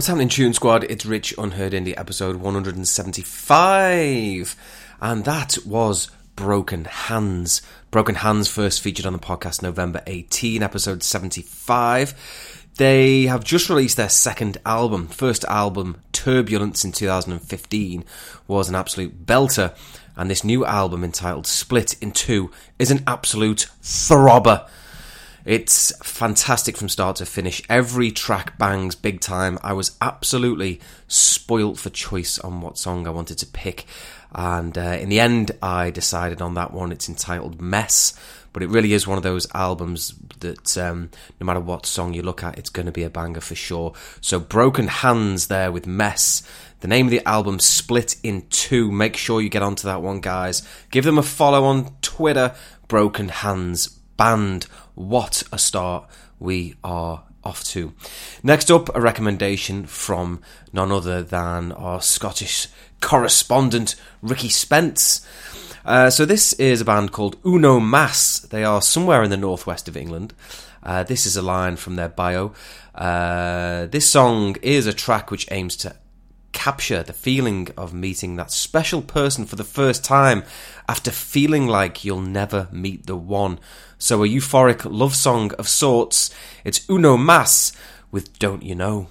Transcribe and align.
What's 0.00 0.08
happening, 0.08 0.30
Tune 0.30 0.54
Squad? 0.54 0.84
It's 0.84 1.04
Rich 1.04 1.34
Unheard 1.36 1.74
Indie 1.74 1.92
episode 1.94 2.36
175. 2.36 4.56
And 5.02 5.24
that 5.26 5.58
was 5.66 6.10
Broken 6.36 6.86
Hands. 6.86 7.60
Broken 7.90 8.14
Hands 8.14 8.48
first 8.48 8.80
featured 8.80 9.04
on 9.04 9.12
the 9.12 9.18
podcast 9.18 9.60
November 9.60 10.00
18, 10.06 10.62
episode 10.62 11.02
75. 11.02 12.70
They 12.78 13.24
have 13.24 13.44
just 13.44 13.68
released 13.68 13.98
their 13.98 14.08
second 14.08 14.56
album. 14.64 15.08
First 15.08 15.44
album, 15.44 16.00
Turbulence, 16.12 16.82
in 16.82 16.92
2015, 16.92 18.02
was 18.48 18.70
an 18.70 18.74
absolute 18.74 19.26
belter. 19.26 19.76
And 20.16 20.30
this 20.30 20.44
new 20.44 20.64
album, 20.64 21.04
entitled 21.04 21.46
Split 21.46 22.02
in 22.02 22.12
Two, 22.12 22.50
is 22.78 22.90
an 22.90 23.04
absolute 23.06 23.66
throbber. 23.82 24.66
It's 25.50 25.92
fantastic 26.04 26.76
from 26.76 26.88
start 26.88 27.16
to 27.16 27.26
finish. 27.26 27.60
Every 27.68 28.12
track 28.12 28.56
bangs 28.56 28.94
big 28.94 29.20
time. 29.20 29.58
I 29.64 29.72
was 29.72 29.96
absolutely 30.00 30.80
spoilt 31.08 31.76
for 31.76 31.90
choice 31.90 32.38
on 32.38 32.60
what 32.60 32.78
song 32.78 33.04
I 33.04 33.10
wanted 33.10 33.38
to 33.38 33.46
pick. 33.46 33.84
And 34.32 34.78
uh, 34.78 34.96
in 35.00 35.08
the 35.08 35.18
end, 35.18 35.50
I 35.60 35.90
decided 35.90 36.40
on 36.40 36.54
that 36.54 36.72
one. 36.72 36.92
It's 36.92 37.08
entitled 37.08 37.60
Mess. 37.60 38.16
But 38.52 38.62
it 38.62 38.68
really 38.68 38.92
is 38.92 39.08
one 39.08 39.16
of 39.16 39.24
those 39.24 39.52
albums 39.52 40.14
that 40.38 40.78
um, 40.78 41.10
no 41.40 41.46
matter 41.46 41.58
what 41.58 41.84
song 41.84 42.14
you 42.14 42.22
look 42.22 42.44
at, 42.44 42.56
it's 42.56 42.70
going 42.70 42.86
to 42.86 42.92
be 42.92 43.02
a 43.02 43.10
banger 43.10 43.40
for 43.40 43.56
sure. 43.56 43.94
So, 44.20 44.38
Broken 44.38 44.86
Hands 44.86 45.44
there 45.48 45.72
with 45.72 45.84
Mess. 45.84 46.44
The 46.78 46.86
name 46.86 47.06
of 47.06 47.10
the 47.10 47.26
album 47.26 47.58
split 47.58 48.14
in 48.22 48.46
two. 48.50 48.92
Make 48.92 49.16
sure 49.16 49.40
you 49.40 49.48
get 49.48 49.62
onto 49.62 49.88
that 49.88 50.00
one, 50.00 50.20
guys. 50.20 50.62
Give 50.92 51.04
them 51.04 51.18
a 51.18 51.24
follow 51.24 51.64
on 51.64 51.92
Twitter. 52.02 52.54
Broken 52.86 53.30
Hands 53.30 53.88
Band. 54.16 54.66
What 55.00 55.44
a 55.50 55.56
start 55.56 56.06
we 56.38 56.74
are 56.84 57.22
off 57.42 57.64
to. 57.64 57.94
Next 58.42 58.70
up, 58.70 58.94
a 58.94 59.00
recommendation 59.00 59.86
from 59.86 60.42
none 60.74 60.92
other 60.92 61.22
than 61.22 61.72
our 61.72 62.02
Scottish 62.02 62.68
correspondent, 63.00 63.94
Ricky 64.20 64.50
Spence. 64.50 65.26
Uh, 65.86 66.10
so, 66.10 66.26
this 66.26 66.52
is 66.52 66.82
a 66.82 66.84
band 66.84 67.12
called 67.12 67.38
Uno 67.46 67.80
Mas. 67.80 68.40
They 68.50 68.62
are 68.62 68.82
somewhere 68.82 69.22
in 69.22 69.30
the 69.30 69.38
northwest 69.38 69.88
of 69.88 69.96
England. 69.96 70.34
Uh, 70.82 71.02
this 71.02 71.24
is 71.24 71.34
a 71.34 71.42
line 71.42 71.76
from 71.76 71.96
their 71.96 72.10
bio. 72.10 72.52
Uh, 72.94 73.86
this 73.86 74.10
song 74.10 74.56
is 74.60 74.86
a 74.86 74.92
track 74.92 75.30
which 75.30 75.50
aims 75.50 75.76
to 75.76 75.96
capture 76.60 77.02
the 77.02 77.14
feeling 77.14 77.68
of 77.74 77.94
meeting 77.94 78.36
that 78.36 78.50
special 78.50 79.00
person 79.00 79.46
for 79.46 79.56
the 79.56 79.64
first 79.64 80.04
time 80.04 80.44
after 80.86 81.10
feeling 81.10 81.66
like 81.66 82.04
you'll 82.04 82.20
never 82.20 82.68
meet 82.70 83.06
the 83.06 83.16
one. 83.16 83.58
So, 83.96 84.22
a 84.22 84.28
euphoric 84.28 84.82
love 84.84 85.16
song 85.16 85.52
of 85.54 85.66
sorts. 85.66 86.28
It's 86.62 86.86
Uno 86.90 87.16
Mas 87.16 87.72
with 88.10 88.38
Don't 88.38 88.62
You 88.62 88.74
Know. 88.74 89.08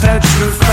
Petrified. 0.00 0.58
Maybe 0.58 0.67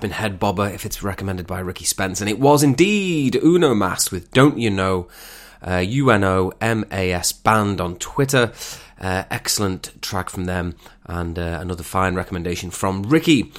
foot 0.00 0.12
head 0.12 0.38
bobber 0.38 0.68
if 0.68 0.86
it's 0.86 1.02
recommended 1.02 1.46
by 1.46 1.60
Ricky 1.60 1.84
Spence, 1.84 2.20
and 2.20 2.30
it 2.30 2.38
was 2.38 2.62
indeed 2.62 3.36
Uno 3.36 3.74
Mas 3.74 4.10
with 4.10 4.30
Don't 4.30 4.58
You 4.58 4.70
Know, 4.70 5.08
uh, 5.66 5.78
U 5.78 6.10
N 6.10 6.24
O 6.24 6.52
M 6.60 6.84
A 6.90 7.12
S 7.12 7.32
band 7.32 7.80
on 7.80 7.96
Twitter. 7.96 8.52
Uh, 9.00 9.22
excellent 9.30 10.00
track 10.02 10.28
from 10.28 10.46
them, 10.46 10.74
and 11.06 11.38
uh, 11.38 11.58
another 11.60 11.84
fine 11.84 12.16
recommendation 12.16 12.70
from 12.70 13.04
Ricky. 13.04 13.52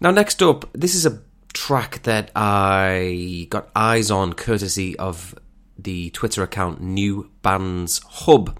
Now, 0.00 0.12
next 0.12 0.40
up, 0.40 0.68
this 0.72 0.94
is 0.94 1.04
a 1.04 1.20
track 1.52 2.02
that 2.04 2.30
I 2.36 3.48
got 3.50 3.70
eyes 3.74 4.10
on 4.10 4.34
courtesy 4.34 4.96
of 4.98 5.34
the 5.76 6.10
Twitter 6.10 6.42
account 6.42 6.80
New 6.80 7.30
Bands 7.42 8.00
Hub. 8.04 8.56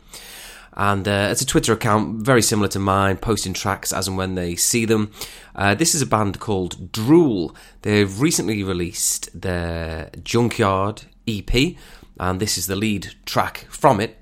And 0.76 1.06
uh, 1.06 1.28
it's 1.30 1.42
a 1.42 1.46
Twitter 1.46 1.72
account 1.72 2.22
very 2.22 2.42
similar 2.42 2.68
to 2.68 2.78
mine, 2.78 3.16
posting 3.16 3.54
tracks 3.54 3.92
as 3.92 4.08
and 4.08 4.16
when 4.16 4.34
they 4.34 4.56
see 4.56 4.84
them. 4.84 5.12
Uh, 5.54 5.74
this 5.74 5.94
is 5.94 6.02
a 6.02 6.06
band 6.06 6.40
called 6.40 6.92
Drool. 6.92 7.54
They've 7.82 8.20
recently 8.20 8.62
released 8.62 9.40
their 9.40 10.10
Junkyard 10.22 11.02
EP, 11.26 11.76
and 12.18 12.40
this 12.40 12.56
is 12.58 12.66
the 12.66 12.76
lead 12.76 13.14
track 13.24 13.66
from 13.68 14.00
it 14.00 14.18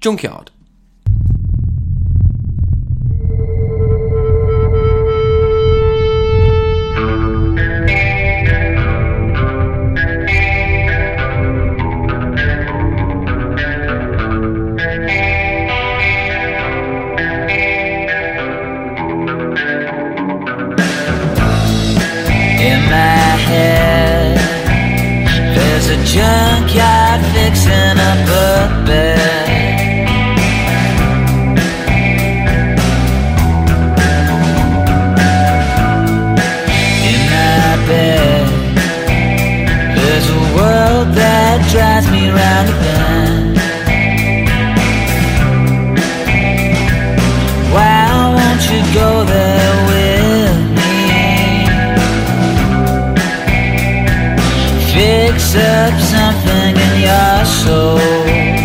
Junkyard. 0.00 0.51
Up 55.56 56.00
something 56.00 56.76
in 56.76 57.00
your 57.00 57.44
soul. 57.44 58.61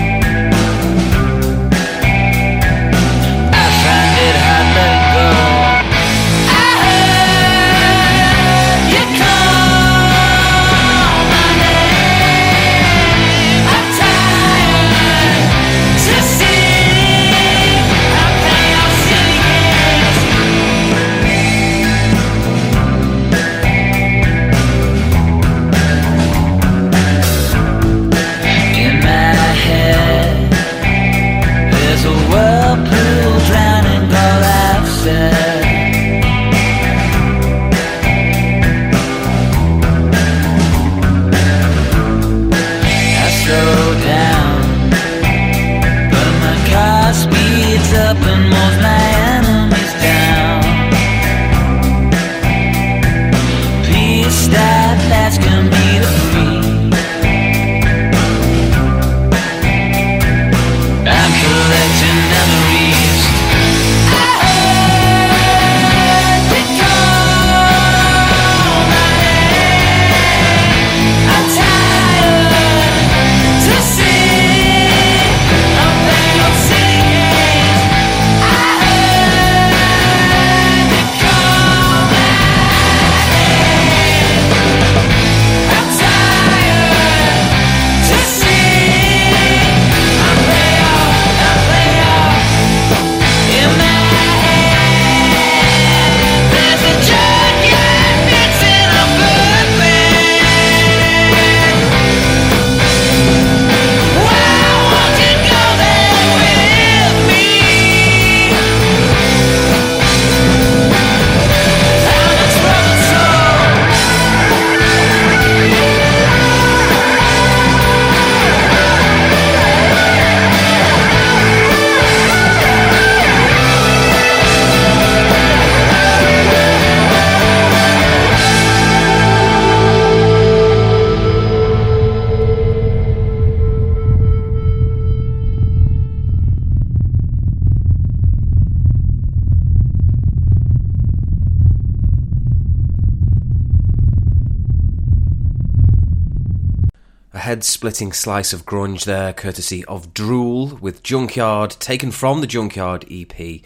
Splitting 147.77 148.11
slice 148.11 148.53
of 148.53 148.65
grunge 148.65 149.05
there, 149.05 149.31
courtesy 149.31 149.85
of 149.85 150.11
Drool 150.11 150.79
with 150.81 151.03
Junkyard, 151.03 151.69
taken 151.69 152.09
from 152.09 152.41
the 152.41 152.47
Junkyard 152.47 153.05
EP. 153.11 153.61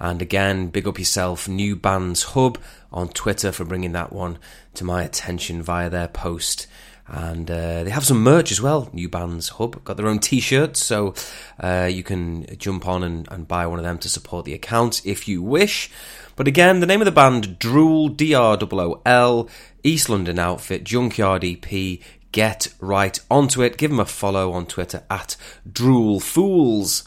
And 0.00 0.20
again, 0.20 0.70
big 0.70 0.88
up 0.88 0.98
yourself, 0.98 1.46
New 1.46 1.76
Bands 1.76 2.24
Hub 2.24 2.58
on 2.92 3.10
Twitter 3.10 3.52
for 3.52 3.64
bringing 3.64 3.92
that 3.92 4.12
one 4.12 4.38
to 4.74 4.82
my 4.82 5.04
attention 5.04 5.62
via 5.62 5.88
their 5.88 6.08
post. 6.08 6.66
And 7.06 7.48
uh, 7.48 7.84
they 7.84 7.90
have 7.90 8.04
some 8.04 8.24
merch 8.24 8.50
as 8.50 8.60
well, 8.60 8.90
New 8.92 9.08
Bands 9.08 9.50
Hub. 9.50 9.84
Got 9.84 9.98
their 9.98 10.08
own 10.08 10.18
t 10.18 10.40
shirts, 10.40 10.84
so 10.84 11.14
uh, 11.60 11.88
you 11.88 12.02
can 12.02 12.56
jump 12.58 12.88
on 12.88 13.04
and, 13.04 13.28
and 13.30 13.46
buy 13.46 13.68
one 13.68 13.78
of 13.78 13.84
them 13.84 13.98
to 13.98 14.08
support 14.08 14.46
the 14.46 14.54
account 14.54 15.00
if 15.06 15.28
you 15.28 15.44
wish. 15.44 15.92
But 16.34 16.48
again, 16.48 16.80
the 16.80 16.86
name 16.86 17.00
of 17.00 17.04
the 17.04 17.12
band, 17.12 17.60
Drool, 17.60 18.08
D 18.08 18.34
R 18.34 18.58
O 18.60 18.68
O 18.72 19.00
L, 19.06 19.48
East 19.84 20.08
London 20.08 20.40
outfit, 20.40 20.82
Junkyard 20.82 21.44
EP. 21.44 22.00
Get 22.34 22.66
right 22.80 23.16
onto 23.30 23.62
it. 23.62 23.76
Give 23.76 23.92
them 23.92 24.00
a 24.00 24.04
follow 24.04 24.50
on 24.50 24.66
Twitter 24.66 25.04
at 25.08 25.36
Drool 25.70 26.18
Fools. 26.18 27.04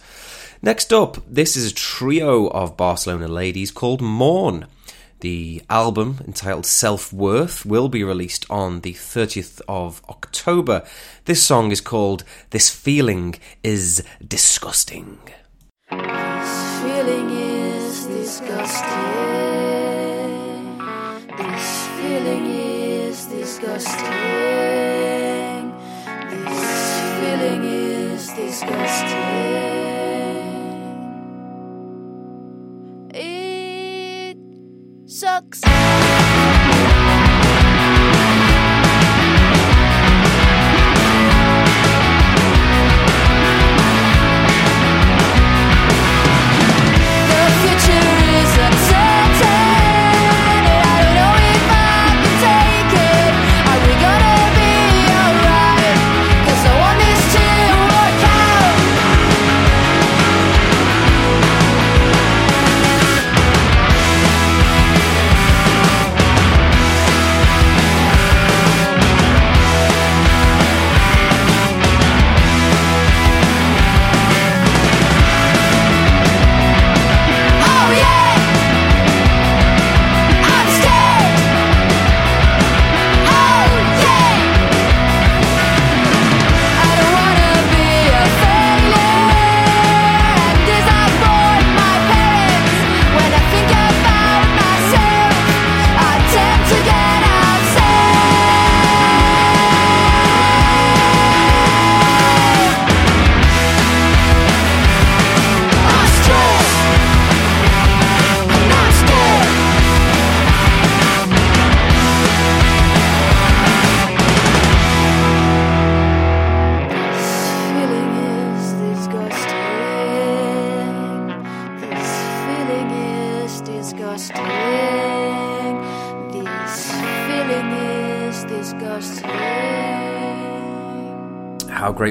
Next 0.61 0.93
up, 0.93 1.17
this 1.27 1.57
is 1.57 1.69
a 1.69 1.75
trio 1.75 2.47
of 2.47 2.77
Barcelona 2.77 3.27
ladies 3.27 3.69
called 3.69 3.99
Mourn. 3.99 4.67
The 5.19 5.63
album, 5.69 6.19
entitled 6.25 6.65
Self 6.65 7.11
Worth, 7.11 7.65
will 7.65 7.89
be 7.89 8.05
released 8.05 8.45
on 8.49 8.79
the 8.79 8.93
30th 8.93 9.59
of 9.67 10.01
October. 10.07 10.87
This 11.25 11.43
song 11.43 11.71
is 11.71 11.81
called 11.81 12.23
This 12.51 12.69
Feeling 12.69 13.35
is 13.65 14.05
Disgusting. 14.25 15.19
This 15.91 16.81
feeling 16.81 17.29
is 17.31 18.05
disgusting. 18.05 19.06
It 33.13 34.37
sucks. 35.05 35.61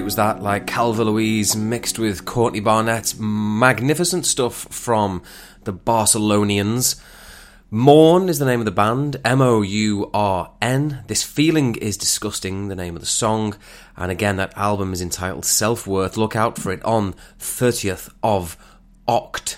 Was 0.07 0.15
that? 0.15 0.41
Like 0.41 0.69
Calva 0.69 1.03
Louise 1.03 1.57
mixed 1.57 1.99
with 1.99 2.25
Courtney 2.25 2.61
Barnett. 2.61 3.17
Magnificent 3.19 4.25
stuff 4.25 4.69
from 4.71 5.21
the 5.65 5.73
Barcelonians. 5.73 6.95
Mourn 7.73 8.29
is 8.29 8.39
the 8.39 8.45
name 8.45 8.61
of 8.61 8.67
the 8.67 8.71
band. 8.71 9.17
M 9.25 9.41
O 9.41 9.63
U 9.63 10.09
R 10.15 10.53
N. 10.63 11.03
This 11.09 11.25
feeling 11.25 11.75
is 11.75 11.97
disgusting. 11.97 12.69
The 12.69 12.77
name 12.77 12.95
of 12.95 13.03
the 13.03 13.07
song, 13.07 13.57
and 13.97 14.13
again, 14.13 14.37
that 14.37 14.57
album 14.57 14.93
is 14.93 15.03
entitled 15.03 15.45
Self 15.45 15.89
Worth. 15.89 16.17
Look 16.17 16.37
out 16.37 16.57
for 16.57 16.71
it 16.71 16.85
on 16.85 17.15
30th 17.41 18.09
of 18.23 18.57
Oct. 19.09 19.57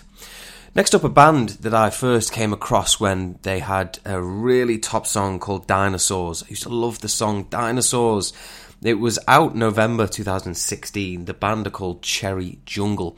Next 0.75 0.95
up, 0.95 1.05
a 1.05 1.11
band 1.11 1.51
that 1.61 1.75
I 1.75 1.91
first 1.91 2.33
came 2.33 2.55
across 2.55 2.99
when 2.99 3.39
they 3.43 3.59
had 3.59 3.99
a 4.07 4.19
really 4.23 4.79
top 4.79 5.07
song 5.07 5.41
called 5.41 5.67
Dinosaurs. 5.67 6.43
I 6.43 6.47
used 6.49 6.63
to 6.63 6.71
love 6.71 7.01
the 7.01 7.09
song 7.09 7.45
Dinosaurs. 7.51 8.33
It 8.83 8.95
was 8.95 9.19
out 9.27 9.57
November 9.57 10.07
2016. 10.07 11.25
The 11.25 11.35
band 11.35 11.67
are 11.67 11.71
called 11.71 12.03
Cherry 12.03 12.61
Jungle, 12.65 13.17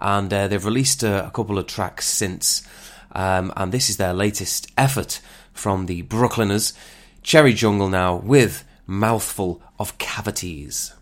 and 0.00 0.32
uh, 0.32 0.48
they've 0.48 0.64
released 0.64 1.02
a, 1.02 1.26
a 1.26 1.30
couple 1.30 1.58
of 1.58 1.66
tracks 1.66 2.06
since. 2.06 2.62
Um, 3.12 3.52
and 3.56 3.72
this 3.72 3.88
is 3.88 3.96
their 3.96 4.12
latest 4.12 4.70
effort 4.76 5.20
from 5.54 5.86
the 5.86 6.02
Brooklyners. 6.02 6.74
Cherry 7.22 7.54
Jungle 7.54 7.88
now 7.88 8.16
with 8.16 8.64
Mouthful 8.86 9.62
of 9.78 9.96
Cavities. 9.96 10.92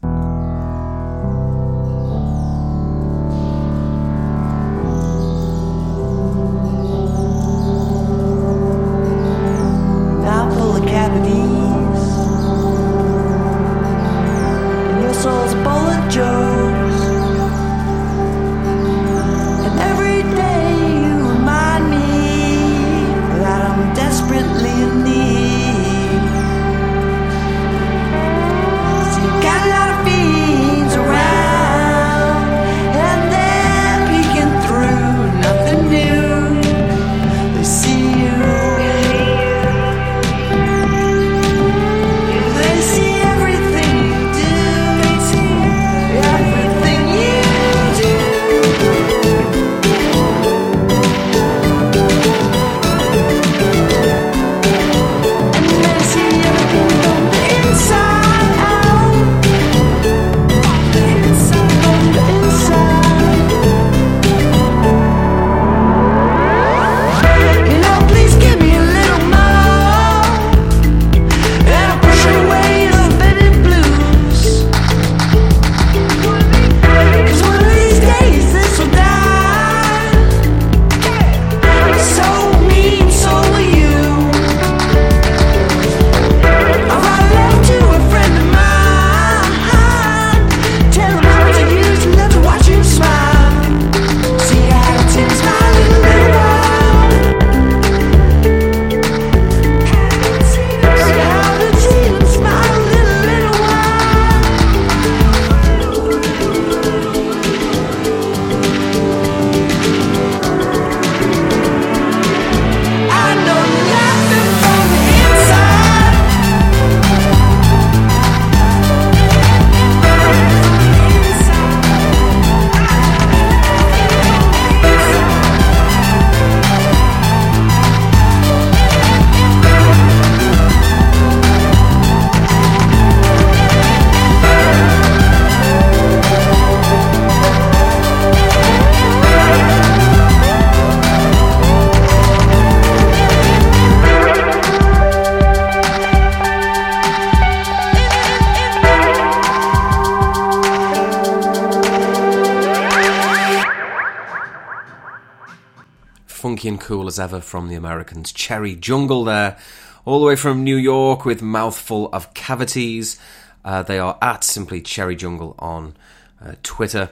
And 156.68 156.80
cool 156.80 157.06
as 157.06 157.18
ever 157.18 157.40
from 157.40 157.68
the 157.68 157.74
Americans. 157.74 158.32
Cherry 158.32 158.74
Jungle 158.74 159.24
there, 159.24 159.58
all 160.04 160.20
the 160.20 160.26
way 160.26 160.36
from 160.36 160.64
New 160.64 160.76
York 160.76 161.24
with 161.24 161.42
Mouthful 161.42 162.08
of 162.12 162.34
Cavities. 162.34 163.18
Uh, 163.64 163.82
they 163.82 163.98
are 163.98 164.18
at 164.22 164.44
simply 164.44 164.80
Cherry 164.80 165.16
Jungle 165.16 165.54
on 165.58 165.96
uh, 166.40 166.54
Twitter. 166.62 167.10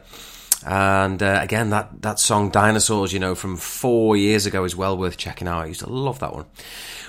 And 0.66 1.22
uh, 1.22 1.40
again, 1.42 1.70
that, 1.70 2.02
that 2.02 2.18
song 2.18 2.50
Dinosaurs, 2.50 3.12
you 3.12 3.18
know, 3.18 3.34
from 3.34 3.56
four 3.56 4.16
years 4.16 4.46
ago 4.46 4.64
is 4.64 4.74
well 4.74 4.96
worth 4.96 5.16
checking 5.16 5.46
out. 5.46 5.64
I 5.64 5.66
used 5.66 5.80
to 5.80 5.90
love 5.90 6.20
that 6.20 6.32
one. 6.32 6.46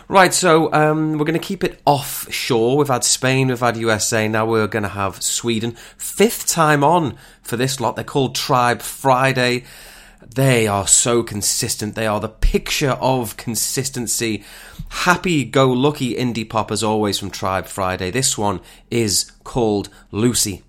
Right, 0.07 0.33
so 0.33 0.71
um, 0.71 1.13
we're 1.13 1.25
going 1.25 1.33
to 1.33 1.39
keep 1.39 1.63
it 1.63 1.81
offshore. 1.85 2.77
We've 2.77 2.87
had 2.87 3.03
Spain, 3.03 3.47
we've 3.47 3.59
had 3.59 3.75
USA, 3.75 4.27
now 4.27 4.45
we're 4.45 4.67
going 4.67 4.83
to 4.83 4.89
have 4.89 5.23
Sweden. 5.23 5.71
Fifth 5.97 6.47
time 6.47 6.83
on 6.83 7.17
for 7.41 7.57
this 7.57 7.79
lot. 7.79 7.95
They're 7.95 8.03
called 8.03 8.35
Tribe 8.35 8.83
Friday. 8.83 9.63
They 10.35 10.67
are 10.67 10.85
so 10.85 11.23
consistent. 11.23 11.95
They 11.95 12.07
are 12.07 12.19
the 12.19 12.27
picture 12.27 12.97
of 12.99 13.37
consistency. 13.37 14.43
Happy 14.89 15.45
go 15.45 15.71
lucky 15.71 16.13
indie 16.13 16.49
pop 16.49 16.71
as 16.71 16.83
always 16.83 17.17
from 17.17 17.29
Tribe 17.29 17.67
Friday. 17.67 18.11
This 18.11 18.37
one 18.37 18.59
is 18.91 19.31
called 19.45 19.87
Loosie. 20.11 20.61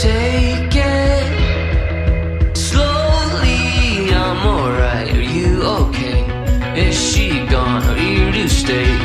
Take 0.00 0.74
it 0.74 2.56
slowly. 2.56 4.14
I'm 4.14 4.46
alright. 4.46 5.12
Are 5.12 5.20
you 5.20 5.62
okay? 5.62 6.88
Is 6.88 6.98
she 6.98 7.44
gone? 7.48 7.82
To 8.32 8.48
stay? 8.48 9.01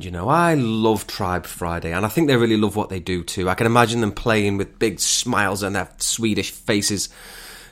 Band, 0.00 0.04
you 0.04 0.10
know. 0.10 0.28
I 0.28 0.54
love 0.54 1.06
Tribe 1.06 1.46
Friday, 1.46 1.92
and 1.92 2.06
I 2.06 2.08
think 2.08 2.26
they 2.26 2.36
really 2.36 2.56
love 2.56 2.74
what 2.74 2.88
they 2.88 3.00
do 3.00 3.22
too. 3.22 3.48
I 3.50 3.54
can 3.54 3.66
imagine 3.66 4.00
them 4.00 4.12
playing 4.12 4.56
with 4.56 4.78
big 4.78 4.98
smiles 4.98 5.62
on 5.62 5.74
their 5.74 5.90
Swedish 5.98 6.50
faces. 6.50 7.10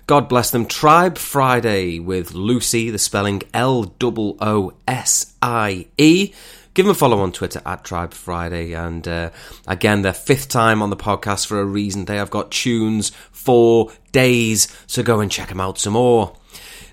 God 0.06 0.28
bless 0.28 0.50
them. 0.50 0.66
Tribe 0.66 1.16
Friday 1.16 1.98
with 1.98 2.32
Loosie, 2.32 2.90
the 2.90 2.98
spelling 2.98 3.42
L 3.54 3.94
O 4.02 4.36
O 4.40 4.72
S 4.86 5.34
I 5.40 5.86
E. 5.96 6.32
Give 6.74 6.84
them 6.84 6.92
a 6.92 6.94
follow 6.94 7.20
on 7.20 7.32
Twitter 7.32 7.62
at 7.64 7.84
Tribe 7.84 8.12
Friday. 8.12 8.72
And 8.72 9.08
uh, 9.08 9.30
again, 9.66 10.02
their 10.02 10.12
fifth 10.12 10.48
time 10.48 10.82
on 10.82 10.90
the 10.90 10.96
podcast 10.96 11.46
for 11.46 11.60
a 11.60 11.64
reason. 11.64 12.04
They 12.04 12.16
have 12.16 12.30
got 12.30 12.50
tunes 12.50 13.10
for 13.32 13.90
days, 14.12 14.68
so 14.86 15.02
go 15.02 15.20
and 15.20 15.30
check 15.30 15.48
them 15.48 15.60
out 15.60 15.78
some 15.78 15.94
more. 15.94 16.36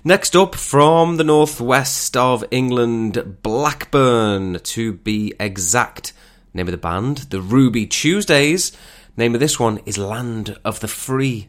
Next 0.06 0.36
up, 0.36 0.54
from 0.54 1.16
the 1.16 1.24
northwest 1.24 2.16
of 2.16 2.44
England, 2.52 3.38
Blackburn, 3.42 4.60
to 4.60 4.92
be 4.92 5.34
exact. 5.40 6.12
Name 6.54 6.68
of 6.68 6.70
the 6.70 6.78
band, 6.78 7.16
The 7.30 7.40
Ruby 7.40 7.88
Tuesdays. 7.88 8.70
Name 9.16 9.34
of 9.34 9.40
this 9.40 9.58
one 9.58 9.80
is 9.84 9.98
Land 9.98 10.56
of 10.64 10.78
the 10.78 10.86
Free. 10.86 11.48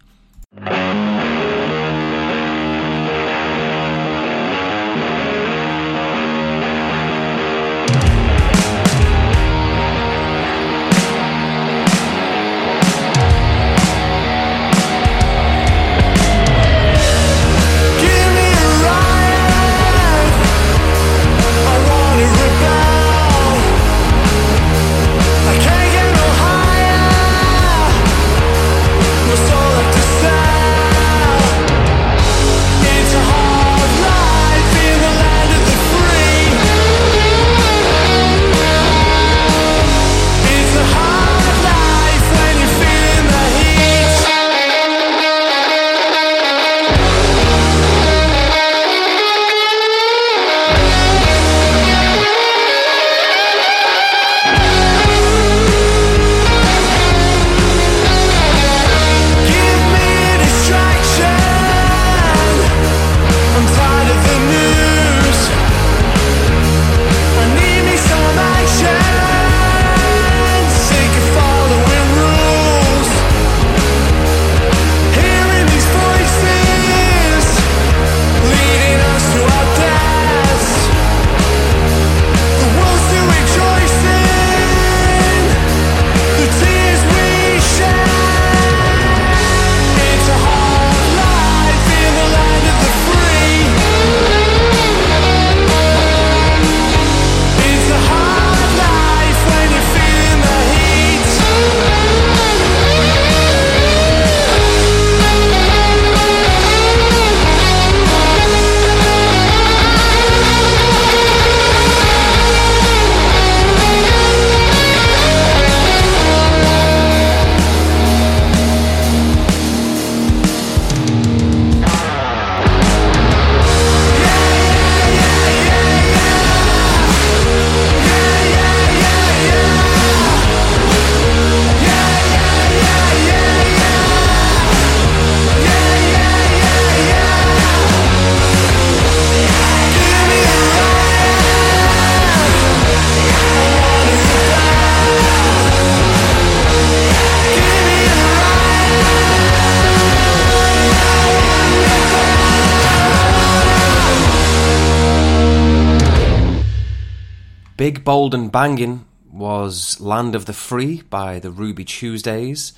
Bold 158.07 158.33
and 158.33 158.49
Bangin' 158.49 159.05
was 159.29 159.99
Land 159.99 160.33
of 160.33 160.45
the 160.45 160.53
Free 160.53 161.01
by 161.09 161.39
the 161.39 161.51
Ruby 161.51 161.83
Tuesdays. 161.83 162.71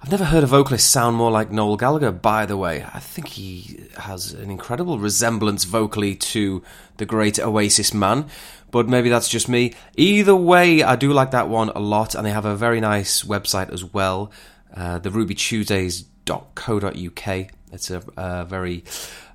I've 0.00 0.10
never 0.10 0.24
heard 0.24 0.42
a 0.42 0.46
vocalist 0.46 0.90
sound 0.90 1.16
more 1.16 1.30
like 1.30 1.50
Noel 1.50 1.76
Gallagher, 1.76 2.12
by 2.12 2.46
the 2.46 2.56
way. 2.56 2.82
I 2.94 2.98
think 2.98 3.28
he 3.28 3.84
has 3.98 4.32
an 4.32 4.50
incredible 4.50 4.98
resemblance 4.98 5.64
vocally 5.64 6.14
to 6.14 6.62
the 6.96 7.04
great 7.04 7.38
Oasis 7.38 7.92
man, 7.92 8.24
but 8.70 8.88
maybe 8.88 9.10
that's 9.10 9.28
just 9.28 9.50
me. 9.50 9.74
Either 9.98 10.34
way, 10.34 10.82
I 10.82 10.96
do 10.96 11.12
like 11.12 11.30
that 11.32 11.50
one 11.50 11.68
a 11.68 11.80
lot, 11.80 12.14
and 12.14 12.24
they 12.24 12.30
have 12.30 12.46
a 12.46 12.56
very 12.56 12.80
nice 12.80 13.24
website 13.24 13.70
as 13.70 13.84
well, 13.84 14.32
uh, 14.74 14.98
the 14.98 15.10
rubytuesdays.co.uk. 15.10 17.57
It's 17.72 17.90
a, 17.90 18.02
a 18.16 18.44
very 18.44 18.84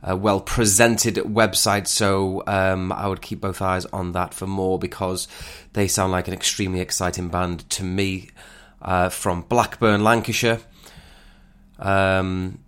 uh, 0.08 0.16
well 0.18 0.42
presented 0.42 1.16
website, 1.16 1.88
so 1.88 2.44
um, 2.48 2.92
I 2.92 3.08
would 3.08 3.22
keep 3.22 3.42
both 3.42 3.62
eyes 3.62 3.86
on 3.88 4.14
that 4.14 4.34
for 4.34 4.48
more 4.48 4.80
because 4.80 5.28
they 5.74 5.88
sound 5.88 6.12
like 6.12 6.28
an 6.28 6.34
extremely 6.34 6.80
exciting 6.80 7.30
band 7.30 7.70
to 7.72 7.84
me 7.84 8.30
uh, 8.82 9.10
from 9.10 9.44
Blackburn, 9.44 10.04
Lancashire. 10.04 10.60
Um, 11.80 12.60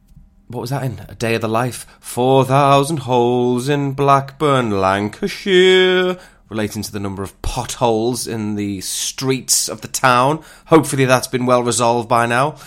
what 0.47 0.61
was 0.61 0.69
that 0.69 0.83
in? 0.83 1.01
A 1.09 1.15
Day 1.15 1.35
of 1.35 1.41
the 1.41 1.47
Life. 1.47 1.85
4,000 1.99 2.99
holes 2.99 3.67
in 3.67 3.93
Blackburn, 3.93 4.79
Lancashire. 4.79 6.17
Relating 6.49 6.83
to 6.83 6.91
the 6.91 6.99
number 6.99 7.23
of 7.23 7.41
potholes 7.41 8.27
in 8.27 8.55
the 8.55 8.81
streets 8.81 9.67
of 9.67 9.81
the 9.81 9.87
town. 9.87 10.43
Hopefully 10.67 11.05
that's 11.05 11.27
been 11.27 11.47
well 11.47 11.63
resolved 11.63 12.07
by 12.07 12.27
now. 12.27 12.57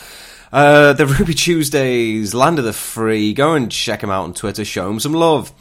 Uh, 0.52 0.92
the 0.92 1.06
Ruby 1.18 1.34
Tuesdays, 1.34 2.34
Land 2.34 2.58
of 2.58 2.64
the 2.64 2.72
Free. 2.72 3.32
Go 3.34 3.54
and 3.54 3.70
check 3.70 4.00
them 4.00 4.10
out 4.10 4.24
on 4.24 4.34
Twitter. 4.34 4.64
Show 4.64 4.88
them 4.88 5.00
some 5.00 5.12
love. 5.12 5.52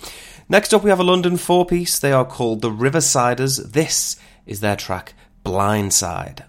Next 0.49 0.73
up, 0.73 0.83
we 0.83 0.89
have 0.89 0.99
a 0.99 1.03
London 1.03 1.37
four 1.37 1.65
piece. 1.65 1.99
They 1.99 2.11
are 2.11 2.25
called 2.25 2.61
the 2.61 2.71
Riversiders. 2.71 3.73
This 3.73 4.15
is 4.45 4.61
their 4.61 4.77
track, 4.77 5.13
Blindside. 5.45 6.45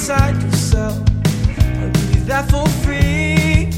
inside 0.00 0.42
yourself. 0.42 0.96
I'll 0.96 1.90
give 1.90 2.14
you 2.14 2.24
that 2.24 2.50
for 2.50 2.66
free. 2.82 3.70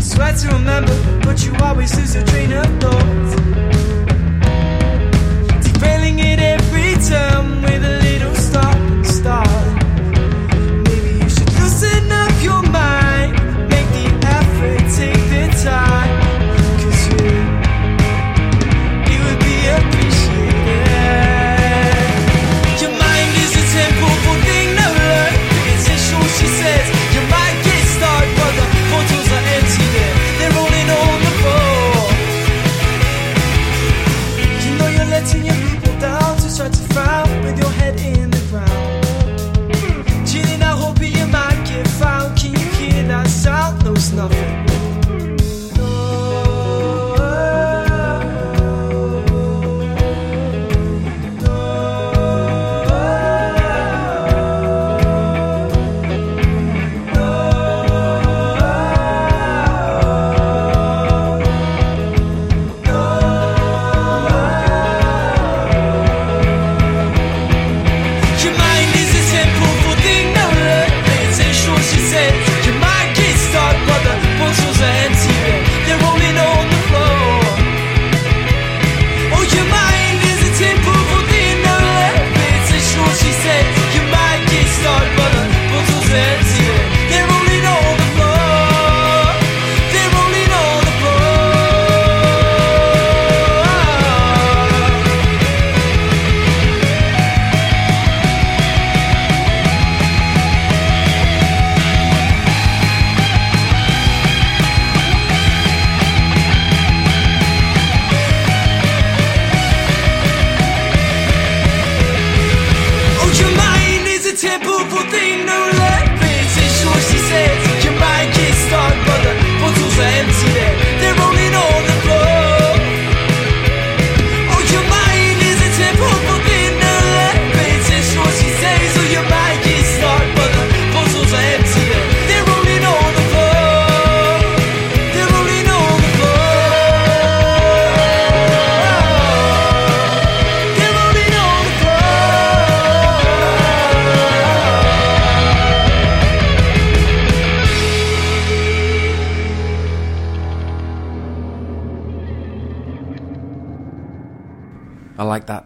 Swear 0.00 0.32
to 0.32 0.48
remember, 0.56 1.20
but 1.22 1.44
you 1.44 1.54
always 1.62 1.94
lose 1.98 2.14
your 2.14 2.24
train 2.24 2.52
of 2.54 2.64
thought. 2.80 3.71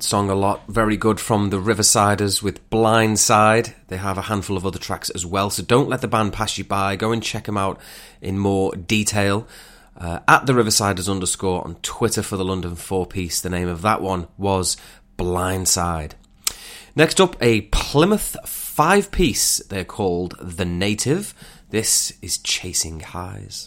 song 0.06 0.30
a 0.30 0.34
lot. 0.34 0.62
Very 0.68 0.96
good 0.96 1.18
from 1.18 1.50
the 1.50 1.60
Riversiders 1.60 2.40
with 2.40 2.70
Blindside. 2.70 3.74
They 3.88 3.96
have 3.96 4.16
a 4.16 4.22
handful 4.22 4.56
of 4.56 4.64
other 4.64 4.78
tracks 4.78 5.10
as 5.10 5.26
well, 5.26 5.50
so 5.50 5.64
don't 5.64 5.88
let 5.88 6.00
the 6.00 6.08
band 6.08 6.32
pass 6.32 6.56
you 6.56 6.64
by. 6.64 6.94
Go 6.94 7.10
and 7.10 7.22
check 7.22 7.44
them 7.44 7.58
out 7.58 7.80
in 8.20 8.38
more 8.38 8.72
detail. 8.72 9.48
Uh, 9.96 10.20
at 10.28 10.46
the 10.46 10.52
Riversiders 10.52 11.10
underscore 11.10 11.64
on 11.64 11.74
Twitter 11.82 12.22
for 12.22 12.36
the 12.36 12.44
London 12.44 12.76
Four 12.76 13.06
Piece. 13.06 13.40
The 13.40 13.50
name 13.50 13.68
of 13.68 13.82
that 13.82 14.00
one 14.00 14.28
was 14.38 14.76
Blindside. 15.18 16.12
Next 16.94 17.20
up, 17.20 17.36
a 17.40 17.62
Plymouth 17.62 18.36
five 18.46 19.10
piece. 19.10 19.58
They're 19.58 19.84
called 19.84 20.36
The 20.40 20.64
Native. 20.64 21.34
This 21.70 22.12
is 22.22 22.38
Chasing 22.38 23.00
Highs. 23.00 23.66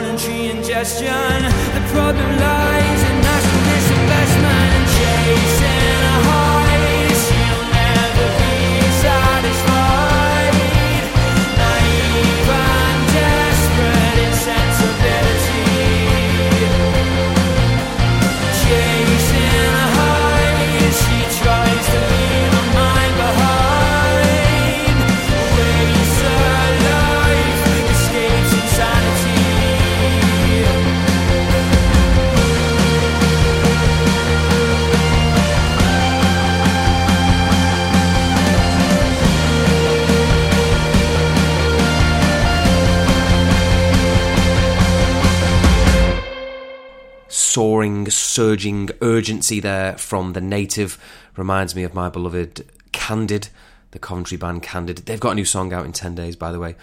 Voluntary 0.00 0.50
ingestion. 0.50 1.42
The 1.76 1.82
problem 1.94 2.30
lies 2.38 3.00
in 3.08 3.16
national 3.22 3.62
disinvestment 3.70 4.70
and 4.76 4.86
chasing 4.96 6.02
a 6.12 6.24
highs. 6.28 6.45
Surging 48.36 48.90
urgency 49.00 49.60
there 49.60 49.96
from 49.96 50.34
the 50.34 50.40
native 50.42 50.98
reminds 51.38 51.74
me 51.74 51.84
of 51.84 51.94
my 51.94 52.10
beloved 52.10 52.70
Candid, 52.92 53.48
the 53.92 53.98
Coventry 53.98 54.36
band 54.36 54.62
Candid. 54.62 54.98
They've 54.98 55.18
got 55.18 55.30
a 55.30 55.36
new 55.36 55.46
song 55.46 55.72
out 55.72 55.86
in 55.86 55.94
10 55.94 56.14
days, 56.14 56.36
by 56.36 56.52
the 56.52 56.58
way. 56.58 56.76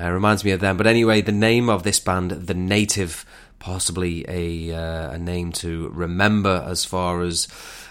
Uh, 0.00 0.10
reminds 0.10 0.46
me 0.46 0.52
of 0.52 0.60
them. 0.60 0.78
But 0.78 0.86
anyway, 0.86 1.20
the 1.20 1.30
name 1.30 1.68
of 1.68 1.82
this 1.82 2.00
band, 2.00 2.30
The 2.30 2.54
Native, 2.54 3.26
possibly 3.58 4.24
a, 4.26 4.74
uh, 4.74 5.10
a 5.10 5.18
name 5.18 5.52
to 5.52 5.90
remember 5.90 6.64
as 6.66 6.86
far 6.86 7.20
as 7.20 7.48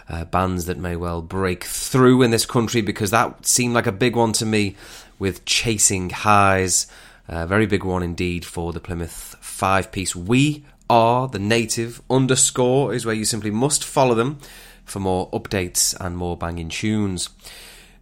uh, 0.09 0.25
bands 0.25 0.65
that 0.65 0.79
may 0.79 0.95
well 0.95 1.21
break 1.21 1.65
through 1.65 2.23
in 2.23 2.31
this 2.31 2.47
country 2.47 2.81
because 2.81 3.11
that 3.11 3.45
seemed 3.45 3.75
like 3.75 3.85
a 3.85 3.91
big 3.91 4.15
one 4.15 4.33
to 4.33 4.45
me 4.47 4.75
with 5.19 5.45
Chasing 5.45 6.09
Highs. 6.09 6.87
A 7.27 7.45
very 7.45 7.67
big 7.67 7.83
one 7.83 8.01
indeed 8.01 8.43
for 8.43 8.73
the 8.73 8.79
Plymouth 8.79 9.35
five 9.39 9.91
piece. 9.91 10.15
We 10.15 10.65
are 10.89 11.27
the 11.27 11.39
native 11.39 12.01
underscore 12.09 12.93
is 12.93 13.05
where 13.05 13.15
you 13.15 13.25
simply 13.25 13.51
must 13.51 13.83
follow 13.83 14.15
them 14.15 14.39
for 14.85 14.99
more 14.99 15.29
updates 15.31 15.95
and 15.99 16.17
more 16.17 16.37
banging 16.37 16.69
tunes. 16.69 17.29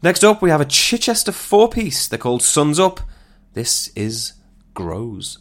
Next 0.03 0.23
up, 0.23 0.41
we 0.41 0.49
have 0.49 0.61
a 0.61 0.65
Chichester 0.65 1.31
four 1.31 1.69
piece. 1.69 2.07
They're 2.07 2.17
called 2.17 2.41
Suns 2.41 2.79
Up. 2.79 3.01
This 3.53 3.91
is 3.95 4.33
Grows. 4.73 5.37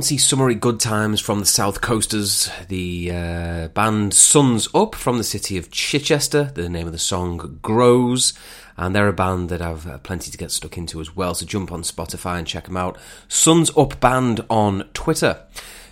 Bouncy, 0.00 0.18
summery 0.18 0.54
good 0.54 0.80
times 0.80 1.20
from 1.20 1.40
the 1.40 1.44
South 1.44 1.82
Coasters. 1.82 2.50
The 2.68 3.10
uh, 3.12 3.68
band 3.68 4.14
Suns 4.14 4.66
Up 4.74 4.94
from 4.94 5.18
the 5.18 5.24
city 5.24 5.58
of 5.58 5.70
Chichester. 5.70 6.44
The 6.44 6.70
name 6.70 6.86
of 6.86 6.94
the 6.94 6.98
song 6.98 7.58
Grows. 7.60 8.32
And 8.78 8.96
they're 8.96 9.08
a 9.08 9.12
band 9.12 9.50
that 9.50 9.60
I've 9.60 9.86
uh, 9.86 9.98
plenty 9.98 10.30
to 10.30 10.38
get 10.38 10.52
stuck 10.52 10.78
into 10.78 11.02
as 11.02 11.14
well. 11.14 11.34
So 11.34 11.44
jump 11.44 11.70
on 11.70 11.82
Spotify 11.82 12.38
and 12.38 12.46
check 12.46 12.64
them 12.64 12.78
out. 12.78 12.96
Suns 13.28 13.70
Up 13.76 14.00
Band 14.00 14.42
on 14.48 14.88
Twitter. 14.94 15.42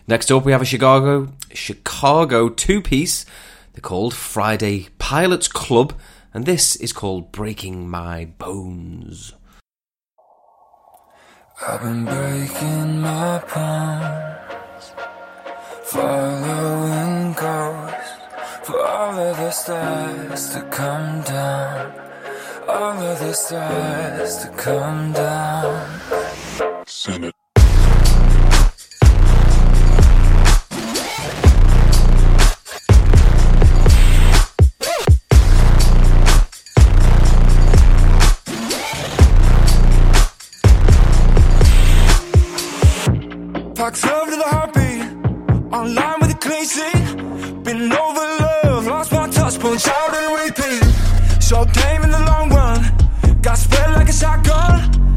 Next 0.07 0.33
up, 0.33 0.47
we 0.47 0.53
have 0.53 0.63
a 0.63 0.65
Chicago 0.65 1.29
Chicago 1.53 2.49
two 2.49 2.81
piece 2.81 3.27
They're 3.75 3.83
called 3.83 4.15
Friday 4.15 4.89
Pilots 4.99 5.49
Club, 5.49 5.93
and 6.33 6.47
this 6.47 6.77
is 6.77 6.95
called 6.95 7.31
Breaking 7.31 7.91
My 7.91 8.25
Bones. 8.39 9.35
I've 11.61 11.81
been 11.81 12.05
breaking 12.05 13.01
my 13.01 13.43
bones, 13.53 14.93
following 15.83 17.33
ghosts 17.33 18.13
for 18.63 18.81
all 18.81 19.19
of 19.19 19.37
the 19.39 19.51
stars 19.51 20.51
to 20.51 20.63
come 20.71 21.23
down, 21.23 21.93
all 22.69 23.03
of 23.03 23.19
the 23.19 23.33
stars 23.33 24.37
to 24.37 24.49
come 24.51 25.13
down. 25.13 26.01
Send 26.87 27.25
it. 27.25 27.38
Packed 43.89 44.05
love 44.05 44.29
to 44.29 44.37
the 44.37 44.43
heartbeat, 44.43 45.73
online 45.73 46.21
with 46.21 46.35
a 46.35 46.39
clean 46.39 46.67
sheet. 46.67 47.65
Been 47.65 47.91
over 47.91 48.21
love, 48.21 48.87
lost 48.87 49.13
my 49.13 49.27
touch, 49.31 49.59
punch 49.59 49.89
out 49.89 50.15
and 50.15 50.29
repeat. 50.45 51.43
Short 51.43 51.73
game 51.73 52.03
in 52.03 52.11
the 52.11 52.19
long 52.19 52.51
run, 52.51 53.41
got 53.41 53.57
spread 53.57 53.95
like 53.95 54.11
a 54.11 54.13
shotgun. 54.13 55.08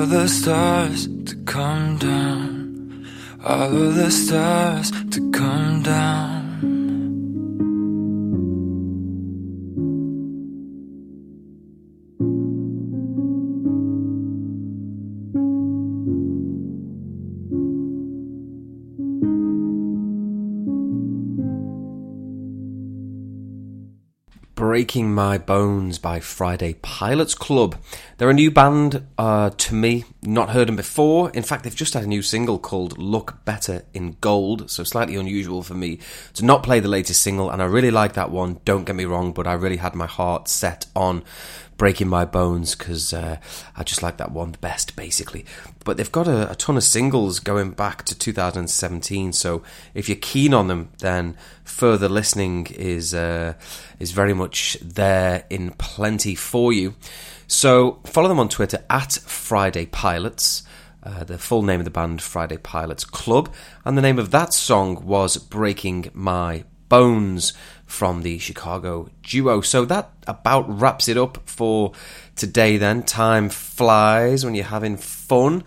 Of 0.00 0.08
the 0.08 0.26
stars 0.28 1.08
to 1.26 1.36
come 1.44 1.98
down, 1.98 3.06
all 3.44 3.76
of 3.86 3.94
the 3.96 4.10
stars 4.10 4.90
to 5.10 5.30
come 5.30 5.82
down. 5.82 6.39
Breaking 24.80 25.12
My 25.12 25.36
Bones 25.36 25.98
by 25.98 26.20
Friday 26.20 26.72
Pilots 26.80 27.34
Club. 27.34 27.76
They're 28.16 28.30
a 28.30 28.32
new 28.32 28.50
band 28.50 29.06
uh, 29.18 29.50
to 29.50 29.74
me, 29.74 30.04
not 30.22 30.48
heard 30.48 30.68
them 30.68 30.76
before. 30.76 31.28
In 31.32 31.42
fact, 31.42 31.64
they've 31.64 31.76
just 31.76 31.92
had 31.92 32.02
a 32.02 32.06
new 32.06 32.22
single 32.22 32.58
called 32.58 32.96
Look 32.96 33.44
Better 33.44 33.84
in 33.92 34.16
Gold, 34.22 34.70
so 34.70 34.82
slightly 34.82 35.16
unusual 35.16 35.62
for 35.62 35.74
me 35.74 35.98
to 36.32 36.46
not 36.46 36.62
play 36.62 36.80
the 36.80 36.88
latest 36.88 37.20
single, 37.20 37.50
and 37.50 37.60
I 37.60 37.66
really 37.66 37.90
like 37.90 38.14
that 38.14 38.30
one, 38.30 38.60
don't 38.64 38.86
get 38.86 38.96
me 38.96 39.04
wrong, 39.04 39.32
but 39.32 39.46
I 39.46 39.52
really 39.52 39.76
had 39.76 39.94
my 39.94 40.06
heart 40.06 40.48
set 40.48 40.86
on 40.96 41.24
Breaking 41.80 42.08
My 42.08 42.26
Bones 42.26 42.74
because 42.74 43.14
uh, 43.14 43.38
I 43.74 43.84
just 43.84 44.02
like 44.02 44.18
that 44.18 44.32
one 44.32 44.52
the 44.52 44.58
best, 44.58 44.96
basically. 44.96 45.46
But 45.82 45.96
they've 45.96 46.12
got 46.12 46.28
a, 46.28 46.50
a 46.50 46.54
ton 46.54 46.76
of 46.76 46.84
singles 46.84 47.40
going 47.40 47.70
back 47.70 48.04
to 48.04 48.14
2017, 48.14 49.32
so 49.32 49.62
if 49.94 50.06
you're 50.06 50.18
keen 50.20 50.52
on 50.52 50.68
them, 50.68 50.90
then 50.98 51.38
further 51.64 52.06
listening 52.06 52.66
is 52.66 53.14
uh, 53.14 53.54
is 53.98 54.10
very 54.10 54.34
much 54.34 54.76
there 54.82 55.44
in 55.48 55.70
plenty 55.78 56.34
for 56.34 56.70
you. 56.70 56.96
So 57.46 58.00
follow 58.04 58.28
them 58.28 58.40
on 58.40 58.50
Twitter 58.50 58.84
at 58.90 59.14
Friday 59.14 59.86
Pilots. 59.86 60.64
Uh, 61.02 61.24
the 61.24 61.38
full 61.38 61.62
name 61.62 61.80
of 61.80 61.86
the 61.86 61.90
band, 61.90 62.20
Friday 62.20 62.58
Pilots 62.58 63.06
Club, 63.06 63.50
and 63.86 63.96
the 63.96 64.02
name 64.02 64.18
of 64.18 64.32
that 64.32 64.52
song 64.52 65.06
was 65.06 65.38
Breaking 65.38 66.10
My 66.12 66.64
Bones 66.90 67.54
from 67.90 68.22
the 68.22 68.38
Chicago 68.38 69.10
duo. 69.22 69.60
So 69.60 69.84
that 69.84 70.10
about 70.26 70.80
wraps 70.80 71.08
it 71.08 71.16
up 71.16 71.38
for 71.44 71.92
today 72.36 72.76
then. 72.76 73.02
Time 73.02 73.48
flies 73.48 74.44
when 74.44 74.54
you're 74.54 74.64
having 74.64 74.96
fun. 74.96 75.64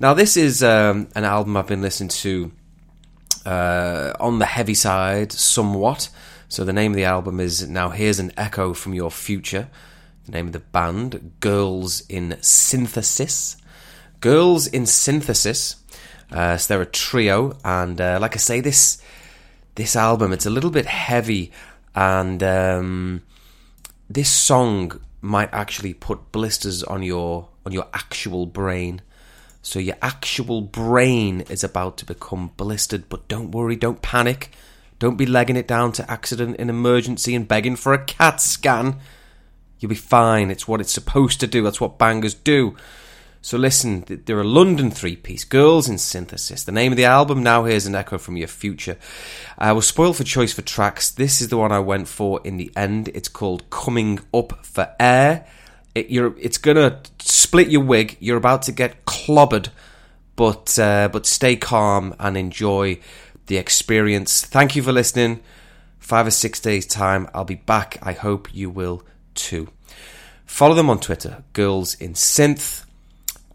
Now, 0.00 0.14
this 0.14 0.36
is 0.36 0.62
um, 0.62 1.08
an 1.14 1.24
album 1.24 1.56
I've 1.56 1.66
been 1.66 1.82
listening 1.82 2.08
to 2.08 2.52
uh, 3.44 4.14
on 4.18 4.38
the 4.38 4.46
heavy 4.46 4.74
side 4.74 5.30
somewhat. 5.30 6.08
So 6.48 6.64
the 6.64 6.72
name 6.72 6.92
of 6.92 6.96
the 6.96 7.04
album 7.04 7.38
is 7.38 7.68
Now 7.68 7.90
Here's 7.90 8.18
an 8.18 8.32
Echo 8.36 8.72
from 8.72 8.94
Your 8.94 9.10
Future. 9.10 9.68
The 10.24 10.32
name 10.32 10.46
of 10.46 10.52
the 10.52 10.60
band, 10.60 11.32
Girls 11.40 12.00
in 12.08 12.38
Synthesis. 12.40 13.56
Girls 14.20 14.66
in 14.66 14.86
Synthesis. 14.86 15.76
Uh, 16.32 16.56
so 16.56 16.72
they're 16.72 16.82
a 16.82 16.86
trio, 16.86 17.56
and 17.64 18.00
uh, 18.00 18.18
like 18.20 18.34
I 18.34 18.38
say, 18.38 18.60
this 18.60 19.02
this 19.78 19.94
album 19.94 20.32
it's 20.32 20.44
a 20.44 20.50
little 20.50 20.70
bit 20.70 20.86
heavy, 20.86 21.52
and 21.94 22.42
um, 22.42 23.22
this 24.10 24.28
song 24.28 25.00
might 25.22 25.48
actually 25.52 25.94
put 25.94 26.32
blisters 26.32 26.82
on 26.82 27.02
your 27.02 27.48
on 27.64 27.72
your 27.72 27.86
actual 27.94 28.44
brain. 28.44 29.00
So 29.62 29.78
your 29.78 29.96
actual 30.02 30.62
brain 30.62 31.42
is 31.42 31.62
about 31.62 31.96
to 31.98 32.06
become 32.06 32.50
blistered, 32.56 33.08
but 33.08 33.28
don't 33.28 33.52
worry, 33.52 33.76
don't 33.76 34.02
panic. 34.02 34.50
Don't 34.98 35.16
be 35.16 35.26
legging 35.26 35.56
it 35.56 35.68
down 35.68 35.92
to 35.92 36.10
accident 36.10 36.56
and 36.58 36.70
emergency 36.70 37.36
and 37.36 37.46
begging 37.46 37.76
for 37.76 37.94
a 37.94 38.04
CAT 38.04 38.40
scan. 38.40 38.96
You'll 39.78 39.90
be 39.90 39.94
fine. 39.94 40.50
It's 40.50 40.66
what 40.66 40.80
it's 40.80 40.92
supposed 40.92 41.38
to 41.38 41.46
do. 41.46 41.62
That's 41.62 41.80
what 41.80 41.98
bangers 41.98 42.34
do. 42.34 42.74
So 43.40 43.56
listen, 43.56 44.04
they're 44.06 44.40
a 44.40 44.44
London 44.44 44.90
three-piece, 44.90 45.44
Girls 45.44 45.88
in 45.88 45.98
Synthesis. 45.98 46.64
The 46.64 46.72
name 46.72 46.92
of 46.92 46.96
the 46.96 47.04
album, 47.04 47.42
Now 47.42 47.64
Here's 47.64 47.86
an 47.86 47.94
Echo 47.94 48.18
from 48.18 48.36
Your 48.36 48.48
Future. 48.48 48.98
I 49.56 49.72
was 49.72 49.86
spoiled 49.86 50.16
for 50.16 50.24
choice 50.24 50.52
for 50.52 50.62
tracks. 50.62 51.10
This 51.10 51.40
is 51.40 51.48
the 51.48 51.56
one 51.56 51.70
I 51.72 51.78
went 51.78 52.08
for 52.08 52.40
in 52.44 52.56
the 52.56 52.72
end. 52.76 53.08
It's 53.08 53.28
called 53.28 53.70
Coming 53.70 54.20
Up 54.34 54.64
for 54.66 54.92
Air. 54.98 55.46
It, 55.94 56.06
it's 56.10 56.58
gonna 56.58 57.00
split 57.20 57.68
your 57.68 57.82
wig. 57.82 58.16
You're 58.20 58.36
about 58.36 58.62
to 58.62 58.72
get 58.72 59.04
clobbered, 59.04 59.68
but 60.36 60.78
uh, 60.78 61.08
but 61.12 61.24
stay 61.24 61.56
calm 61.56 62.14
and 62.18 62.36
enjoy 62.36 62.98
the 63.46 63.56
experience. 63.56 64.44
Thank 64.44 64.76
you 64.76 64.82
for 64.82 64.92
listening. 64.92 65.40
Five 65.98 66.26
or 66.26 66.30
six 66.30 66.60
days 66.60 66.86
time, 66.86 67.28
I'll 67.34 67.44
be 67.44 67.54
back. 67.54 67.98
I 68.02 68.12
hope 68.12 68.54
you 68.54 68.68
will 68.70 69.02
too. 69.34 69.68
Follow 70.44 70.74
them 70.74 70.90
on 70.90 71.00
Twitter, 71.00 71.44
Girls 71.52 71.94
in 71.94 72.14
Synth. 72.14 72.84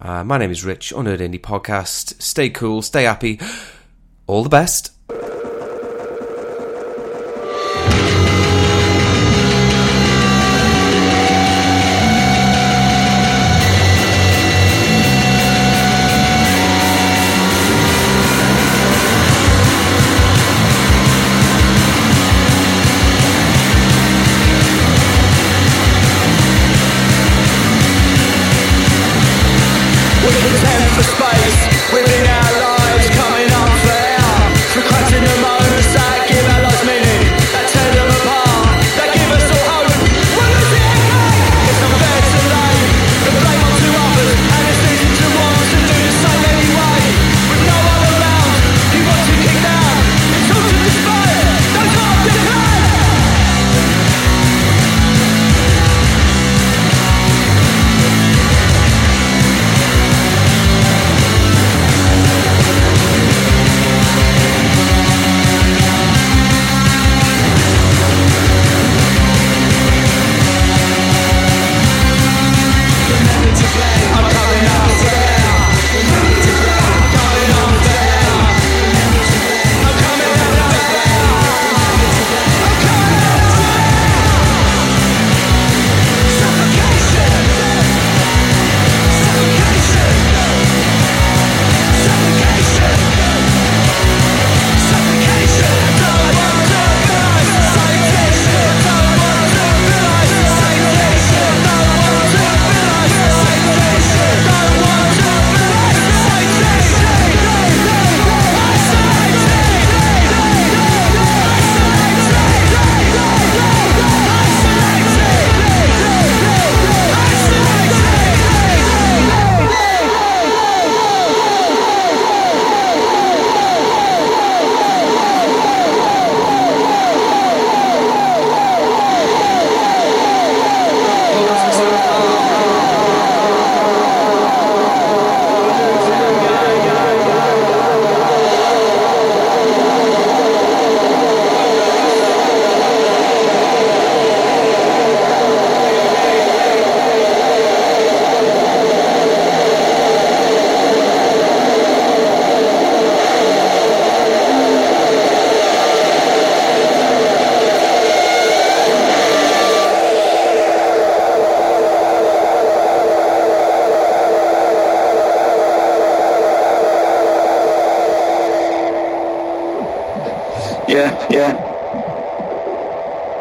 Uh, 0.04 0.22
my 0.22 0.38
name 0.38 0.52
is 0.52 0.66
Rich, 0.66 0.92
Unheard 0.92 1.22
Indie 1.22 1.40
Podcast. 1.40 2.22
Stay 2.22 2.50
cool, 2.50 2.82
stay 2.82 3.04
happy. 3.04 3.40
All 4.28 4.44
the 4.44 4.50
best. 4.50 4.93